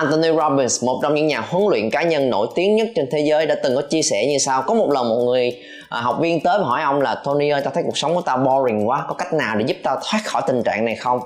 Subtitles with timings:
[0.00, 3.20] Anthony Robbins, một trong những nhà huấn luyện cá nhân nổi tiếng nhất trên thế
[3.20, 4.62] giới đã từng có chia sẻ như sau.
[4.62, 5.56] Có một lần một người
[5.88, 8.20] à, học viên tới và hỏi ông là Tony ơi, tao thấy cuộc sống của
[8.20, 11.20] tao boring quá, có cách nào để giúp tao thoát khỏi tình trạng này không?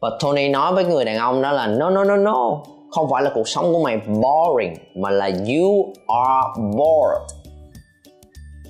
[0.00, 3.22] Và Tony nói với người đàn ông đó là no no no no, không phải
[3.22, 7.22] là cuộc sống của mày boring mà là you are bored.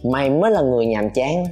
[0.04, 1.44] Mày mới là người nhàm chán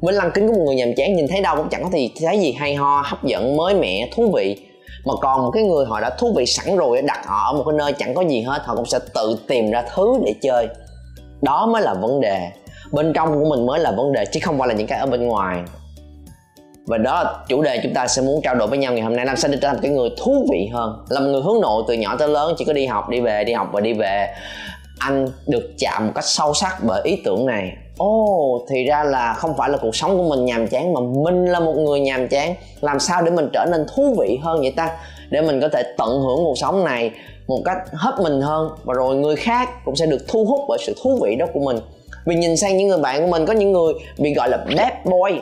[0.00, 2.10] với lăng kính của một người nhàm chán nhìn thấy đâu cũng chẳng có gì
[2.24, 4.56] thấy gì hay ho hấp dẫn mới mẻ thú vị
[5.04, 7.64] mà còn một cái người họ đã thú vị sẵn rồi đặt họ ở một
[7.66, 10.68] cái nơi chẳng có gì hết, họ cũng sẽ tự tìm ra thứ để chơi.
[11.42, 12.50] Đó mới là vấn đề.
[12.92, 15.06] Bên trong của mình mới là vấn đề, chứ không phải là những cái ở
[15.06, 15.62] bên ngoài.
[16.86, 19.16] Và đó là chủ đề chúng ta sẽ muốn trao đổi với nhau ngày hôm
[19.16, 19.26] nay.
[19.26, 21.04] Làm sao để trở thành cái người thú vị hơn.
[21.08, 23.44] Là một người hướng nội từ nhỏ tới lớn, chỉ có đi học, đi về,
[23.44, 24.34] đi học và đi về.
[24.98, 29.04] Anh được chạm một cách sâu sắc bởi ý tưởng này ồ oh, thì ra
[29.04, 32.00] là không phải là cuộc sống của mình nhàm chán mà mình là một người
[32.00, 32.54] nhàm chán.
[32.80, 34.98] Làm sao để mình trở nên thú vị hơn vậy ta?
[35.30, 37.10] Để mình có thể tận hưởng cuộc sống này
[37.46, 40.78] một cách hết mình hơn và rồi người khác cũng sẽ được thu hút bởi
[40.86, 41.78] sự thú vị đó của mình.
[42.26, 44.92] Vì nhìn sang những người bạn của mình có những người bị gọi là bad
[45.04, 45.40] boy.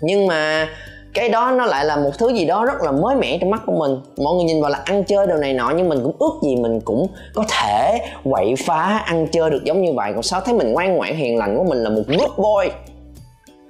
[0.00, 0.68] Nhưng mà
[1.16, 3.62] cái đó nó lại là một thứ gì đó rất là mới mẻ trong mắt
[3.66, 4.00] của mình.
[4.16, 6.56] Mọi người nhìn vào là ăn chơi đồ này nọ, nhưng mình cũng ước gì
[6.56, 10.12] mình cũng có thể quậy phá ăn chơi được giống như vậy.
[10.14, 12.72] Còn sao thấy mình ngoan ngoãn, hiền lành của mình là một good boy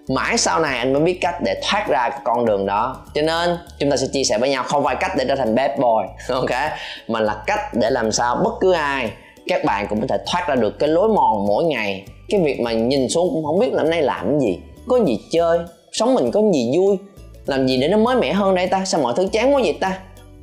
[0.09, 2.97] mãi sau này anh mới biết cách để thoát ra cái con đường đó.
[3.15, 5.55] Cho nên, chúng ta sẽ chia sẻ với nhau không phải cách để trở thành
[5.55, 6.71] bad boy, ok?
[7.09, 9.11] Mà là cách để làm sao bất cứ ai,
[9.47, 12.05] các bạn cũng có thể thoát ra được cái lối mòn mỗi ngày.
[12.29, 14.59] Cái việc mà nhìn xuống cũng không biết là hôm nay làm cái gì.
[14.89, 15.59] Có gì chơi,
[15.93, 16.97] sống mình có gì vui
[17.47, 18.85] làm gì để nó mới mẻ hơn đây ta?
[18.85, 19.99] Sao mọi thứ chán quá vậy ta?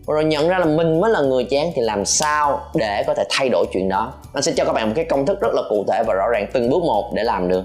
[0.07, 3.23] Rồi nhận ra là mình mới là người chán thì làm sao để có thể
[3.29, 4.13] thay đổi chuyện đó?
[4.33, 6.25] Anh sẽ cho các bạn một cái công thức rất là cụ thể và rõ
[6.33, 7.63] ràng từng bước một để làm được.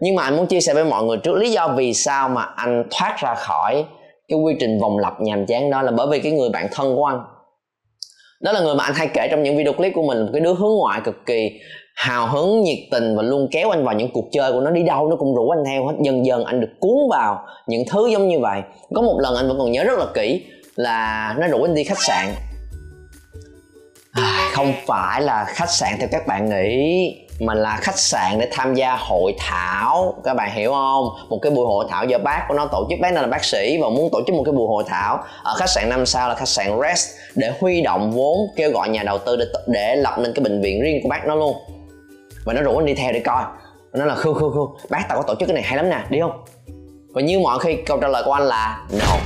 [0.00, 2.42] Nhưng mà anh muốn chia sẻ với mọi người trước lý do vì sao mà
[2.56, 3.84] anh thoát ra khỏi
[4.28, 6.96] cái quy trình vòng lặp nhàm chán đó là bởi vì cái người bạn thân
[6.96, 7.20] của anh.
[8.40, 10.40] Đó là người mà anh hay kể trong những video clip của mình, một cái
[10.40, 11.50] đứa hướng ngoại cực kỳ
[11.94, 14.70] hào hứng nhiệt tình và luôn kéo anh vào những cuộc chơi của nó.
[14.70, 15.94] Đi đâu nó cũng rủ anh theo hết.
[16.00, 18.60] Dần dần anh được cuốn vào những thứ giống như vậy.
[18.94, 20.44] Có một lần anh vẫn còn nhớ rất là kỹ
[20.76, 22.28] là nó rủ anh đi khách sạn.
[24.12, 28.48] À, không phải là khách sạn theo các bạn nghĩ mà là khách sạn để
[28.52, 30.14] tham gia hội thảo.
[30.24, 31.08] Các bạn hiểu không?
[31.28, 32.98] Một cái buổi hội thảo do bác của nó tổ chức.
[33.00, 35.70] Bác là bác sĩ và muốn tổ chức một cái buổi hội thảo ở khách
[35.70, 39.18] sạn năm sao là khách sạn rest để huy động vốn kêu gọi nhà đầu
[39.18, 41.56] tư để để lập nên cái bệnh viện riêng của bác nó luôn
[42.44, 43.44] và nó rủ anh đi theo để coi.
[43.92, 45.98] Nó là khư khư khư bác tao có tổ chức cái này hay lắm nè
[46.10, 46.44] đi không?
[47.14, 49.16] Và như mọi khi câu trả lời của anh là no.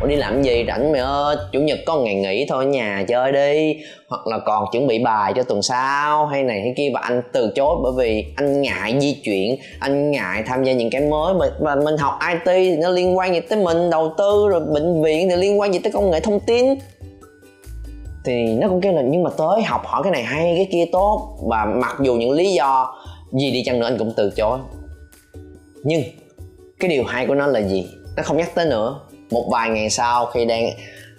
[0.00, 1.36] Ủa đi làm gì rảnh mày ơi?
[1.52, 3.76] Chủ nhật có ngày nghỉ thôi nhà chơi đi.
[4.08, 6.90] Hoặc là còn chuẩn bị bài cho tuần sau hay này hay kia.
[6.94, 10.90] Và anh từ chối bởi vì anh ngại di chuyển anh ngại tham gia những
[10.90, 11.34] cái mới.
[11.34, 14.60] Mà, mà mình học IT thì nó liên quan gì tới mình đầu tư rồi
[14.60, 16.66] bệnh viện thì liên quan gì tới công nghệ thông tin
[18.26, 20.84] thì nó cũng kêu là, nhưng mà tới học hỏi cái này hay, cái kia
[20.92, 21.38] tốt.
[21.42, 22.94] Và mặc dù những lý do
[23.32, 24.58] gì đi chăng nữa anh cũng từ chối.
[25.84, 26.02] Nhưng
[26.80, 27.86] cái điều hay của nó là gì?
[28.16, 29.00] Nó không nhắc tới nữa.
[29.30, 30.68] Một vài ngày sau khi đang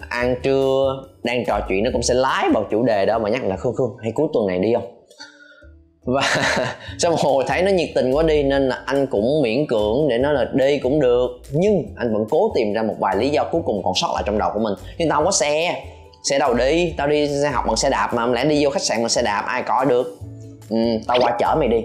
[0.08, 3.44] ăn trưa, đang trò chuyện, nó cũng sẽ lái vào chủ đề đó mà nhắc
[3.44, 4.94] là, khương khương, hay cuối tuần này đi không?
[6.04, 6.22] Và
[6.98, 10.08] sau một hồi thấy nó nhiệt tình quá đi nên là anh cũng miễn cưỡng
[10.08, 11.28] để nói là đi cũng được.
[11.52, 14.22] Nhưng anh vẫn cố tìm ra một vài lý do cuối cùng còn sót lại
[14.26, 14.74] trong đầu của mình.
[14.98, 15.84] Nhưng tao không có xe
[16.22, 18.82] xe đâu đi tao đi xe học bằng xe đạp mà lẽ đi vô khách
[18.82, 20.18] sạn bằng xe đạp ai có được.
[20.70, 21.84] Ừ, tao qua chở mày đi.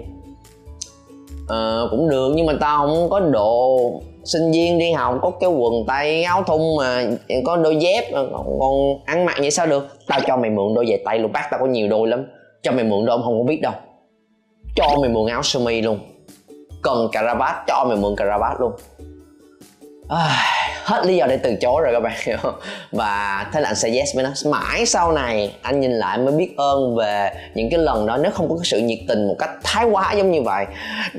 [1.48, 3.78] Ờ, cũng được nhưng mà tao không có đồ
[4.24, 7.04] sinh viên đi học có cái quần tay áo thun mà
[7.44, 8.72] có đôi dép còn, còn
[9.04, 9.88] ăn mặc vậy sao được?
[10.06, 12.26] Tao cho mày mượn đôi giày tay luôn bác tao có nhiều đôi lắm.
[12.62, 13.72] Cho mày mượn đôi ông không có biết đâu.
[14.76, 15.98] Cho mày mượn áo sơ mi luôn.
[16.82, 18.72] Cần cà ra bát cho mày mượn cà ra bát luôn
[20.08, 20.36] à,
[20.84, 22.12] hết lý do để từ chối rồi các bạn.
[22.24, 22.54] Hiểu không
[22.92, 24.30] và thế là anh sẽ yes với nó.
[24.50, 28.16] Mãi sau này anh nhìn lại mới biết ơn về những cái lần đó.
[28.16, 30.66] Nếu không có cái sự nhiệt tình một cách thái quá giống như vậy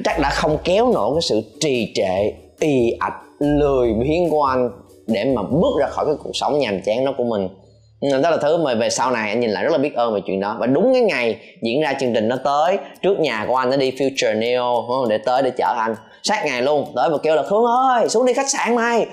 [0.03, 4.69] chắc đã không kéo nổi cái sự trì trệ y ạch lười biếng của anh
[5.07, 7.47] để mà bước ra khỏi cái cuộc sống nhàm chán đó của mình.
[8.01, 10.13] Nên đó là thứ mà về sau này anh nhìn lại rất là biết ơn
[10.13, 10.57] về chuyện đó.
[10.59, 13.77] Và đúng cái ngày diễn ra chương trình nó tới trước nhà của anh nó
[13.77, 15.95] đi future neo để tới để chở anh
[16.27, 16.86] sát ngày luôn.
[16.95, 19.07] Tới mà kêu là khương ơi, xuống đi khách sạn mày.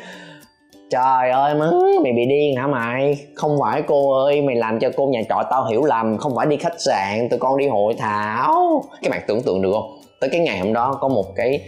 [0.91, 1.70] Trời ơi, má,
[2.03, 3.19] mày bị điên hả mày?
[3.35, 6.47] Không phải cô ơi, mày làm cho cô nhà trọ tao hiểu lầm, không phải
[6.47, 8.85] đi khách sạn, tụi con đi hội thảo.
[9.03, 10.00] Các bạn tưởng tượng được không?
[10.20, 11.61] Tới cái ngày hôm đó có một cái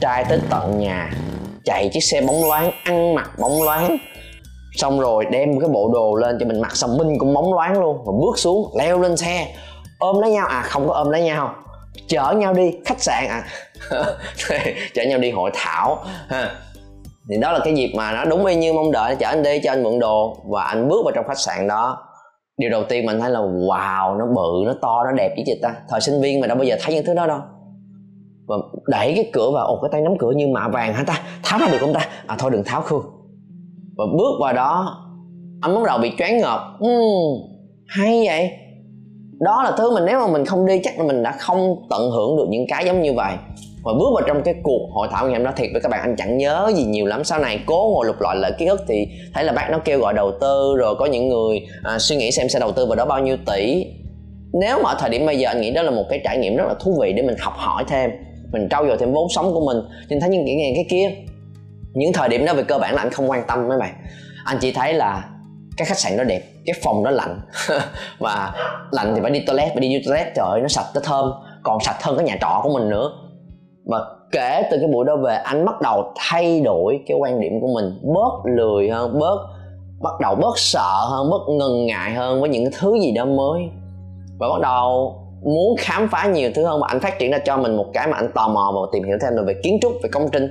[0.00, 1.12] trai tới tận nhà,
[1.64, 3.96] chạy chiếc xe bóng loáng, ăn mặc bóng loáng.
[4.76, 7.80] Xong rồi đem cái bộ đồ lên cho mình mặc, xong minh cũng bóng loáng
[7.80, 7.96] luôn.
[8.06, 9.46] Rồi bước xuống, leo lên xe.
[9.98, 10.46] Ôm lấy nhau.
[10.46, 11.54] À không có ôm lấy nhau.
[12.08, 13.26] Chở nhau đi khách sạn.
[13.28, 13.44] À
[14.94, 15.98] chở nhau đi hội thảo
[16.28, 16.50] ha.
[17.28, 19.60] Thì đó là cái dịp mà nó đúng y như mong đợi chở anh đi
[19.64, 21.98] cho anh mượn đồ và anh bước vào trong khách sạn đó.
[22.56, 25.58] Điều đầu tiên mình thấy là wow nó bự nó to nó đẹp chứ chị
[25.62, 25.74] ta.
[25.88, 27.40] Thời sinh viên mà đâu bao giờ thấy những thứ đó đâu.
[28.46, 31.20] Và đẩy cái cửa vào ồ cái tay nắm cửa như mạ vàng hả ta?
[31.42, 32.08] Tháo ra được không ta?
[32.26, 33.04] À thôi đừng tháo khương
[33.96, 35.00] và bước vào đó
[35.60, 36.60] anh bắt đầu bị choáng ngợp.
[36.84, 37.42] Uhm,
[37.86, 38.50] hay vậy.
[39.40, 42.10] Đó là thứ mình nếu mà mình không đi chắc là mình đã không tận
[42.10, 43.32] hưởng được những cái giống như vậy
[43.84, 46.00] và bước vào trong cái cuộc hội thảo ngày hôm đó thiệt với các bạn
[46.00, 47.24] anh chẳng nhớ gì nhiều lắm.
[47.24, 49.98] Sau này cố ngồi lục lọi lại ký ức thì thấy là bác nó kêu
[49.98, 52.96] gọi đầu tư rồi có những người à, suy nghĩ xem sẽ đầu tư vào
[52.96, 53.86] đó bao nhiêu tỷ.
[54.52, 56.56] Nếu mà ở thời điểm bây giờ anh nghĩ đó là một cái trải nghiệm
[56.56, 58.10] rất là thú vị để mình học hỏi thêm
[58.52, 59.76] mình trau dồi thêm vốn sống của mình.
[60.08, 61.10] Nhưng thấy những cái ngày cái kia
[61.94, 63.94] những thời điểm đó về cơ bản là anh không quan tâm mấy bạn.
[64.44, 65.28] Anh chỉ thấy là
[65.76, 67.40] cái khách sạn đó đẹp cái phòng đó lạnh.
[68.18, 68.52] Và
[68.90, 71.30] lạnh thì phải đi toilet phải đi toilet trời ơi nó sạch nó thơm.
[71.62, 73.10] Còn sạch hơn cái nhà trọ của mình nữa
[73.86, 73.98] và
[74.32, 77.68] kể từ cái buổi đó về, anh bắt đầu thay đổi cái quan điểm của
[77.74, 77.84] mình.
[78.02, 79.38] Bớt lười hơn, bớt,
[80.02, 83.62] bắt đầu bớt sợ hơn, bớt ngần ngại hơn với những thứ gì đó mới.
[84.38, 87.56] Và bắt đầu muốn khám phá nhiều thứ hơn, mà anh phát triển ra cho
[87.56, 90.10] mình một cái mà anh tò mò và tìm hiểu thêm về kiến trúc, về
[90.12, 90.48] công trình.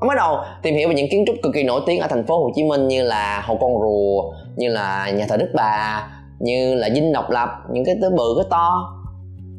[0.00, 2.26] Anh bắt đầu tìm hiểu về những kiến trúc cực kỳ nổi tiếng ở thành
[2.26, 6.08] phố Hồ Chí Minh như là Hồ Con Rùa, như là nhà thờ Đức Bà,
[6.38, 8.92] như là Dinh Độc Lập, những cái thứ bự, cái to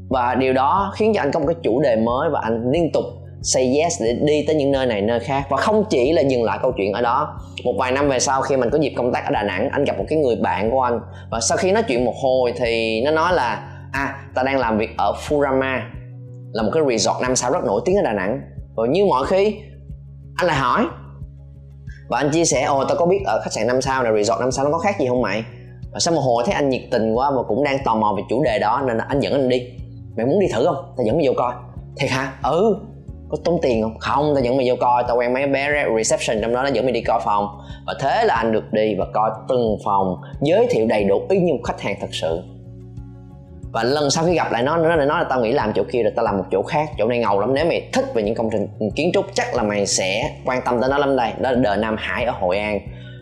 [0.10, 2.92] và điều đó khiến cho anh có một cái chủ đề mới và anh liên
[2.94, 3.04] tục
[3.42, 5.44] say yes để đi tới những nơi này, nơi khác.
[5.50, 8.42] Và không chỉ là dừng lại câu chuyện ở đó, một vài năm về sau
[8.42, 10.72] khi mình có dịp công tác ở đà nẵng, anh gặp một cái người bạn
[10.72, 11.00] của anh.
[11.32, 14.78] Và sau khi nói chuyện một hồi thì nó nói là à ta đang làm
[14.78, 15.80] việc ở Furama,
[16.54, 18.42] là một cái resort năm sao rất nổi tiếng ở đà nẵng.
[18.76, 19.56] Và như mọi khi,
[20.36, 20.86] anh lại hỏi.
[22.10, 24.40] Và anh chia sẻ, ồ, tao có biết ở khách sạn năm sao này resort
[24.40, 25.44] năm sao nó có khác gì không mày?
[25.92, 28.24] Và sau một hồi thấy anh nhiệt tình quá và cũng đang tò mò về
[28.30, 29.62] chủ đề đó nên anh dẫn anh đi
[30.18, 30.94] mày muốn đi thử không?
[30.98, 31.54] Tao dẫn mày vô coi.
[31.98, 32.34] Thiệt hả?
[32.44, 32.78] Ừ.
[33.30, 34.00] Có tốn tiền không?
[34.00, 35.04] Không, tao dẫn mày vô coi.
[35.08, 37.48] Tao quen mấy bé reception trong đó, nó dẫn mày đi coi phòng.
[37.88, 41.40] Và thế là anh được đi và coi từng phòng, giới thiệu đầy đủ y
[41.40, 42.42] như một khách hàng thật sự.
[43.72, 45.84] Và lần sau khi gặp lại nó nó lại nói là tao nghĩ làm chỗ
[45.92, 46.90] kia rồi tao làm một chỗ khác.
[46.98, 47.54] Chỗ này ngầu lắm.
[47.54, 50.82] Nếu mày thích về những công trình kiến trúc, chắc là mày sẽ quan tâm
[50.82, 51.32] tới nó lắm đây.
[51.40, 52.80] Đó là đờ Nam Hải ở Hội An.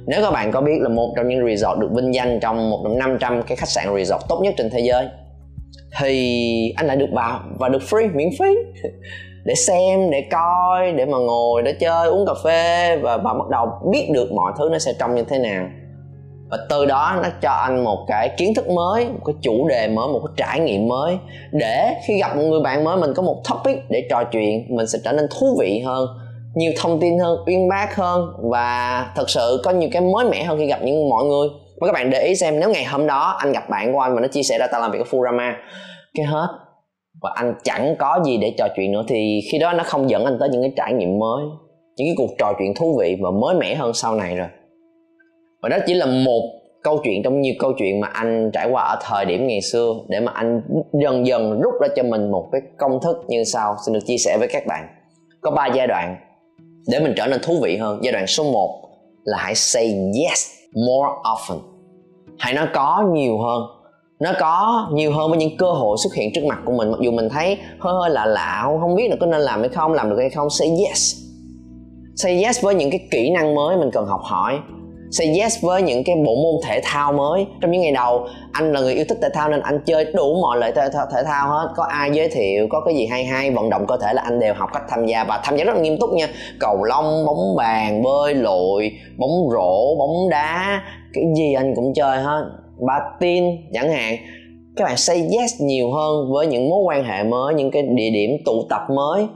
[0.08, 2.82] Nếu các bạn có biết là một trong những resort được vinh danh trong một
[2.84, 5.08] trong 500 cái khách sạn resort tốt nhất trên thế giới
[6.00, 8.56] thì anh lại được vào và được free miễn phí.
[9.46, 13.50] Để xem để coi để mà ngồi để chơi uống cà phê và, bạn bắt
[13.50, 15.66] đầu biết được mọi thứ nó sẽ trông như thế nào.
[16.50, 19.88] Và từ đó nó cho anh một cái kiến thức mới một cái chủ đề
[19.88, 21.18] mới một cái trải nghiệm mới.
[21.52, 24.88] Để khi gặp một người bạn mới mình có một topic để trò chuyện mình
[24.88, 26.08] sẽ trở nên thú vị hơn
[26.56, 30.44] nhiều thông tin hơn uyên bác hơn và thật sự có nhiều cái mới mẻ
[30.44, 31.50] hơn khi gặp những mọi người
[31.82, 34.16] mấy các bạn để ý xem, nếu ngày hôm đó anh gặp bạn của anh
[34.16, 35.54] mà nó chia sẻ ra tao làm việc ở Furama,
[36.14, 36.48] cái hết.
[37.22, 40.26] Và anh chẳng có gì để trò chuyện nữa, thì khi đó nó không dẫn
[40.26, 41.44] anh tới những cái trải nghiệm mới,
[41.98, 44.48] những cái cuộc trò chuyện thú vị và mới mẻ hơn sau này rồi.
[45.62, 46.42] Và đó chỉ là một
[46.84, 49.94] câu chuyện trong nhiều câu chuyện mà anh trải qua ở thời điểm ngày xưa,
[50.08, 50.62] để mà anh
[51.02, 54.18] dần dần rút ra cho mình một cái công thức như sau, xin được chia
[54.18, 54.88] sẻ với các bạn.
[55.42, 56.16] Có ba giai đoạn
[56.88, 58.00] để mình trở nên thú vị hơn.
[58.04, 58.82] Giai đoạn số 1
[59.26, 61.60] là hãy say yes more often.
[62.40, 63.62] Hãy nói có nhiều hơn.
[64.20, 66.92] Nó có nhiều hơn với những cơ hội xuất hiện trước mặt của mình.
[66.92, 69.70] Mặc dù mình thấy hơi hơi lạ lạ không biết là có nên làm hay
[69.70, 71.16] không, làm được hay không, say yes.
[72.16, 74.60] Say yes với những cái kỹ năng mới mình cần học hỏi
[75.18, 77.46] say yes với những cái bộ môn thể thao mới.
[77.62, 80.36] Trong những ngày đầu anh là người yêu thích thể thao nên anh chơi đủ
[80.42, 80.82] mọi loại thể,
[81.14, 81.74] thể thao hết.
[81.76, 84.40] Có ai giới thiệu có cái gì hay hay vận động cơ thể là anh
[84.40, 86.28] đều học cách tham gia và tham gia rất là nghiêm túc nha.
[86.60, 90.82] Cầu lông bóng bàn bơi lội bóng rổ bóng đá
[91.14, 92.44] cái gì anh cũng chơi hết.
[93.20, 93.44] Tin
[93.74, 94.18] chẳng hạn.
[94.76, 98.10] Các bạn say yes nhiều hơn với những mối quan hệ mới những cái địa
[98.14, 99.28] điểm tụ tập mới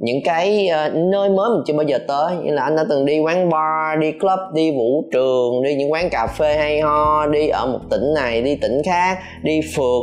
[0.00, 2.36] những cái uh, nơi mới mình chưa bao giờ tới.
[2.44, 5.92] Như là anh đã từng đi quán bar đi club đi vũ trường đi những
[5.92, 10.02] quán cà phê hay ho đi ở một tỉnh này đi tỉnh khác đi phượt.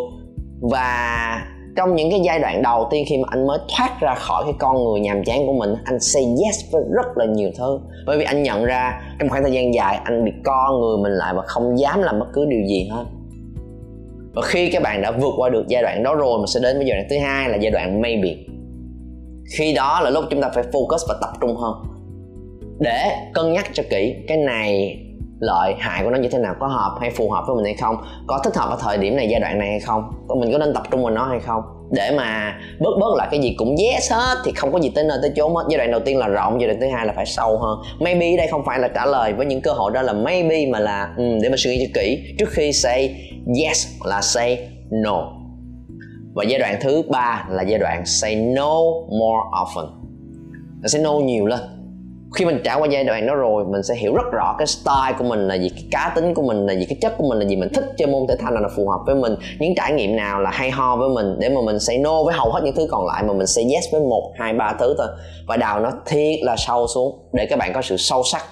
[0.61, 1.41] Và
[1.77, 4.53] trong những cái giai đoạn đầu tiên khi mà anh mới thoát ra khỏi cái
[4.59, 7.79] con người nhàm chán của mình anh say yes với rất là nhiều thứ.
[8.07, 11.17] Bởi vì anh nhận ra trong khoảng thời gian dài anh bị co người mình
[11.17, 13.05] lại và không dám làm bất cứ điều gì hết.
[14.35, 16.77] Và khi các bạn đã vượt qua được giai đoạn đó rồi mình sẽ đến
[16.77, 18.29] với giai đoạn thứ hai là giai đoạn maybe
[19.57, 21.73] khi đó là lúc chúng ta phải focus và tập trung hơn.
[22.79, 24.99] Để cân nhắc cho kỹ cái này
[25.39, 27.73] lợi hại của nó như thế nào có hợp hay phù hợp với mình hay
[27.73, 27.95] không
[28.27, 30.03] có thích hợp ở thời điểm này giai đoạn này hay không
[30.39, 31.61] mình có nên tập trung vào nó hay không.
[31.91, 35.03] Để mà bớt bớt lại cái gì cũng yes hết thì không có gì tới
[35.03, 35.63] nơi tới chốn hết.
[35.69, 37.79] Giai đoạn đầu tiên là rộng giai đoạn thứ hai là phải sâu hơn.
[37.99, 40.79] Maybe đây không phải là trả lời với những cơ hội đó là maybe mà
[40.79, 42.23] là um, để mà suy nghĩ cho kỹ.
[42.39, 43.15] Trước khi say
[43.63, 45.31] yes là say no
[46.35, 48.75] và giai đoạn thứ ba là giai đoạn say no
[49.09, 49.85] more often.
[50.81, 51.59] Mình say no nhiều lên.
[52.35, 55.13] Khi mình trải qua giai đoạn đó rồi, mình sẽ hiểu rất rõ cái style
[55.17, 57.39] của mình là gì, cái cá tính của mình là gì, cái chất của mình
[57.39, 57.55] là gì.
[57.55, 59.35] Mình thích chơi môn thể thao nào là phù hợp với mình.
[59.59, 62.33] Những trải nghiệm nào là hay ho với mình để mà mình say no với
[62.33, 64.95] hầu hết những thứ còn lại mà mình say yes với một, hai, ba thứ
[64.97, 65.07] thôi.
[65.47, 68.45] Và đào nó thiệt là sâu xuống để các bạn có sự sâu sắc.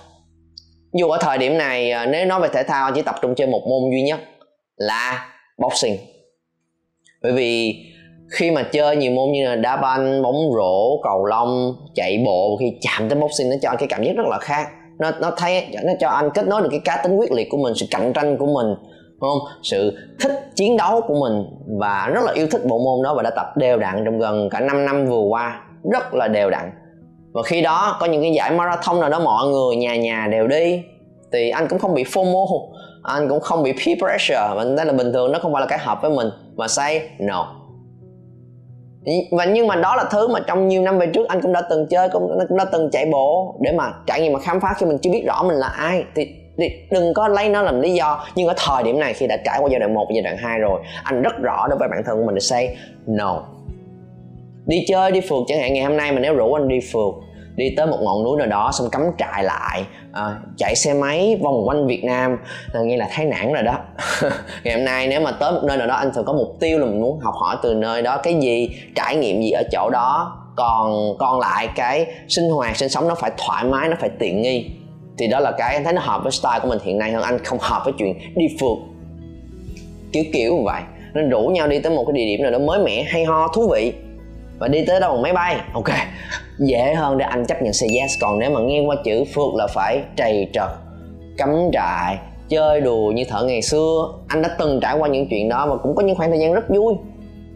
[0.93, 3.47] Dù ở thời điểm này à, nếu nói về thể thao, chỉ tập trung chơi
[3.47, 4.19] một môn duy nhất
[4.75, 5.25] là
[5.57, 5.97] boxing
[7.23, 7.75] bởi vì
[8.39, 12.57] khi mà chơi nhiều môn như là đá banh, bóng rổ, cầu lông, chạy bộ,
[12.59, 14.67] khi chạm tới boxing nó cho anh cái cảm giác rất là khác.
[14.99, 17.57] Nó nó thấy, nó cho anh kết nối được cái cá tính quyết liệt của
[17.57, 18.75] mình, sự cạnh tranh của mình
[19.19, 19.37] không?
[19.63, 21.43] Sự thích chiến đấu của mình
[21.79, 24.49] và rất là yêu thích bộ môn đó và đã tập đều đặn trong gần
[24.49, 25.61] cả 5 năm vừa qua.
[25.91, 26.71] Rất là đều đặn.
[27.33, 30.47] Và khi đó có những cái giải marathon nào đó, mọi người nhà nhà đều
[30.47, 30.81] đi,
[31.33, 32.47] thì anh cũng không bị FOMO
[33.03, 34.47] anh cũng không bị peer pressure.
[34.55, 36.27] Và đây là bình thường nó không phải là cái hợp với mình.
[36.55, 37.55] Mà say no.
[39.31, 41.61] Và nhưng mà đó là thứ mà trong nhiều năm về trước anh cũng đã
[41.69, 44.73] từng chơi cũng, cũng đã từng chạy bộ để mà trải nghiệm mà khám phá
[44.77, 46.03] khi mình chưa biết rõ mình là ai.
[46.15, 48.25] Thì, thì đừng có lấy nó làm lý do.
[48.35, 50.37] Nhưng ở thời điểm này khi đã trải qua giai đoạn 1 và giai đoạn
[50.37, 53.43] 2 rồi anh rất rõ đối với bản thân của mình để say no.
[54.65, 57.13] Đi chơi đi phượt chẳng hạn ngày hôm nay mà nếu rủ anh đi phượt
[57.55, 61.39] đi tới một ngọn núi nào đó xong cắm trại lại à, chạy xe máy
[61.43, 62.37] vòng quanh Việt Nam
[62.73, 63.79] là nghe là thấy nản rồi đó.
[64.63, 66.79] Ngày hôm nay nếu mà tới một nơi nào đó anh thường có mục tiêu
[66.79, 68.17] là mình muốn học hỏi từ nơi đó.
[68.17, 70.39] Cái gì trải nghiệm gì ở chỗ đó.
[70.55, 74.41] Còn còn lại cái sinh hoạt sinh sống nó phải thoải mái nó phải tiện
[74.41, 74.69] nghi.
[75.17, 77.23] Thì đó là cái anh thấy nó hợp với style của mình hiện nay hơn
[77.23, 78.77] anh không hợp với chuyện đi phượt.
[80.11, 80.81] Kiểu kiểu như vậy.
[81.13, 83.47] Nên rủ nhau đi tới một cái địa điểm nào đó mới mẻ hay ho
[83.47, 83.93] thú vị.
[84.59, 85.57] Và đi tới đâu bằng máy bay.
[85.73, 85.89] Ok
[86.59, 88.11] dễ hơn để anh chấp nhận say yes.
[88.21, 90.69] Còn nếu mà nghe qua chữ phượt là phải trầy trật,
[91.37, 92.17] cắm trại,
[92.49, 94.13] chơi đùa như thợ ngày xưa.
[94.27, 96.53] Anh đã từng trải qua những chuyện đó và cũng có những khoảng thời gian
[96.53, 96.93] rất vui.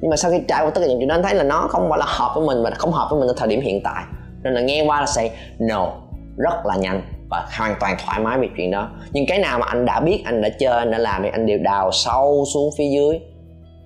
[0.01, 1.67] Nhưng mà sau khi trải qua tất cả những chuyện đó, anh thấy là nó
[1.69, 3.81] không phải là hợp với mình và không hợp với mình ở thời điểm hiện
[3.83, 4.03] tại.
[4.43, 5.93] Nên là nghe qua là say no,
[6.37, 8.89] rất là nhanh và hoàn toàn thoải mái về chuyện đó.
[9.11, 11.45] Nhưng cái nào mà anh đã biết anh đã chơi, anh đã làm thì anh
[11.45, 13.19] đều đào sâu xuống phía dưới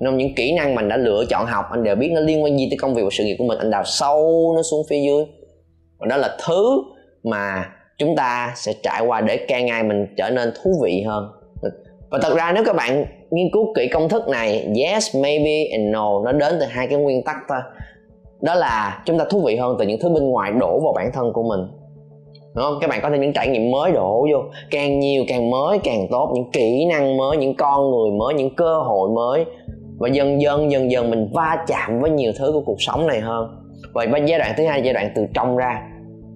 [0.05, 2.57] trong những kỹ năng mình đã lựa chọn học, anh đều biết nó liên quan
[2.57, 3.57] gì tới công việc và sự nghiệp của mình.
[3.57, 5.25] Anh đào sâu nó xuống phía dưới.
[5.99, 6.83] Và đó là thứ
[7.23, 11.27] mà chúng ta sẽ trải qua để càng ngày mình trở nên thú vị hơn.
[12.11, 15.93] Và thật ra nếu các bạn nghiên cứu kỹ công thức này, yes, maybe and
[15.93, 17.59] no, nó đến từ hai cái nguyên tắc thôi.
[18.41, 21.11] Đó là chúng ta thú vị hơn từ những thứ bên ngoài đổ vào bản
[21.13, 21.59] thân của mình.
[22.55, 22.77] Đúng không?
[22.81, 24.39] Các bạn có thêm những trải nghiệm mới đổ vô.
[24.71, 26.31] Càng nhiều càng mới, càng tốt.
[26.35, 29.45] Những kỹ năng mới, những con người mới, những cơ hội mới
[30.01, 33.19] và dần dần dần dần mình va chạm với nhiều thứ của cuộc sống này
[33.19, 33.47] hơn.
[33.93, 35.81] Và giai đoạn thứ hai, giai đoạn từ trong ra,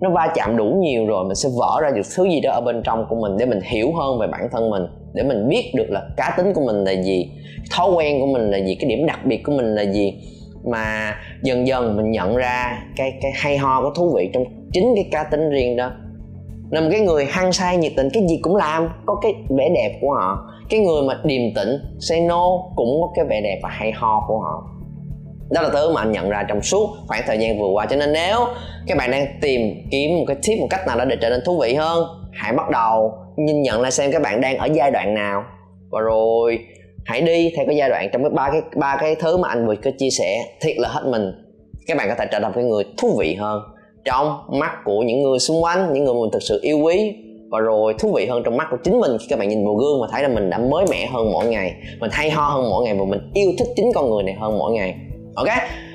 [0.01, 2.61] nó va chạm đủ nhiều rồi mình sẽ vỡ ra được thứ gì đó ở
[2.61, 5.71] bên trong của mình để mình hiểu hơn về bản thân mình, để mình biết
[5.75, 7.31] được là cá tính của mình là gì,
[7.71, 10.13] thói quen của mình là gì, cái điểm đặc biệt của mình là gì.
[10.71, 14.43] Mà dần dần mình nhận ra cái cái hay ho có thú vị trong
[14.73, 15.91] chính cái cá tính riêng đó
[16.71, 19.69] là một cái người hăng say, nhiệt tình, cái gì cũng làm, có cái vẻ
[19.75, 20.51] đẹp của họ.
[20.69, 24.25] Cái người mà điềm tĩnh, say no cũng có cái vẻ đẹp và hay ho
[24.27, 24.63] của họ.
[25.51, 27.85] Đó là thứ mà anh nhận ra trong suốt khoảng thời gian vừa qua.
[27.85, 28.39] Cho nên nếu
[28.87, 31.39] các bạn đang tìm kiếm một cái tip, một cách nào đó để trở nên
[31.45, 34.91] thú vị hơn, hãy bắt đầu nhìn nhận lại xem các bạn đang ở giai
[34.91, 35.43] đoạn nào.
[35.91, 36.59] Và rồi,
[37.05, 39.67] hãy đi theo cái giai đoạn trong cái ba cái ba cái thứ mà anh
[39.67, 40.43] vừa có chia sẻ.
[40.61, 41.31] Thiệt là hết mình.
[41.87, 43.61] Các bạn có thể trở thành cái người thú vị hơn
[44.05, 47.15] trong mắt của những người xung quanh, những người mình thực sự yêu quý
[47.51, 49.75] và rồi thú vị hơn trong mắt của chính mình khi các bạn nhìn vào
[49.75, 52.69] gương và thấy là mình đã mới mẻ hơn mỗi ngày, mình hay ho hơn
[52.69, 54.95] mỗi ngày và mình yêu thích chính con người này hơn mỗi ngày.
[55.35, 55.47] Ok?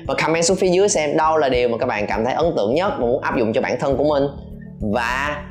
[0.07, 2.53] Và comment xuống phía dưới xem đâu là điều mà các bạn cảm thấy ấn
[2.57, 4.23] tượng nhất và muốn áp dụng cho bản thân của mình.
[4.93, 5.43] Và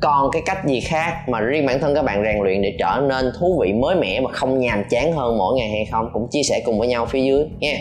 [0.00, 3.02] còn cái cách gì khác mà riêng bản thân các bạn rèn luyện để trở
[3.08, 6.10] nên thú vị mới mẻ và không nhàm chán hơn mỗi ngày hay không?
[6.12, 7.78] Cũng chia sẻ cùng với nhau phía dưới nha.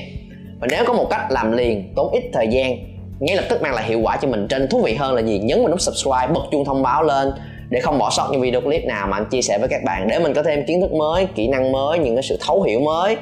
[0.60, 3.74] Và nếu có một cách làm liền, tốn ít thời gian ngay lập tức mang
[3.74, 5.40] lại hiệu quả cho mình trên thú vị hơn là gì?
[5.40, 7.32] Nhấn vào nút subscribe, bật chuông thông báo lên
[7.70, 10.08] để không bỏ sót những video clip nào mà anh chia sẻ với các bạn,
[10.08, 12.80] để mình có thêm kiến thức mới, kỹ năng mới, những cái sự thấu hiểu
[12.80, 13.18] mới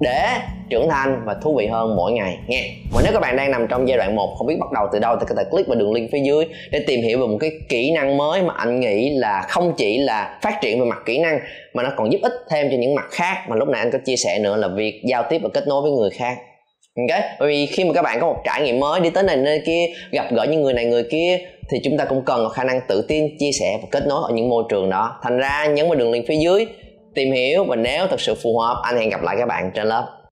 [0.00, 0.26] để
[0.70, 2.70] trưởng thành và thú vị hơn mỗi ngày, nghe.
[2.92, 4.98] Và nếu các bạn đang nằm trong giai đoạn 1 không biết bắt đầu từ
[4.98, 7.38] đâu, thì có thể click vào đường link phía dưới để tìm hiểu về một
[7.40, 10.98] cái kỹ năng mới mà anh nghĩ là không chỉ là phát triển về mặt
[11.06, 11.38] kỹ năng,
[11.74, 13.36] mà nó còn giúp ích thêm cho những mặt khác.
[13.48, 15.82] Mà lúc nãy anh có chia sẻ nữa là việc giao tiếp và kết nối
[15.82, 16.38] với người khác
[16.96, 19.36] ok, bởi vì khi mà các bạn có một trải nghiệm mới đi tới này
[19.36, 21.38] nơi kia, gặp gỡ những người này, người kia,
[21.70, 24.22] thì chúng ta cũng cần có khả năng tự tin, chia sẻ và kết nối
[24.28, 25.20] ở những môi trường đó.
[25.22, 26.66] Thành ra, nhấn vào đường link phía dưới,
[27.14, 29.86] tìm hiểu và nếu thật sự phù hợp, anh hẹn gặp lại các bạn trên
[29.86, 30.21] lớp.